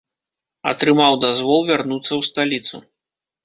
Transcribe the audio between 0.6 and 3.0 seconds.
Атрымаў дазвол вярнуцца ў сталіцу.